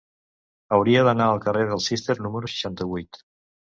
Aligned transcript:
Hauria 0.77 1.03
d'anar 1.07 1.27
al 1.33 1.41
carrer 1.45 1.67
del 1.73 1.85
Cister 1.91 2.17
número 2.29 2.51
seixanta-vuit. 2.55 3.25